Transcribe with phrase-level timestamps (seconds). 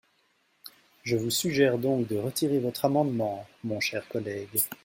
[1.03, 4.57] Je vous suggère donc de retirer votre amendement, mon cher collègue.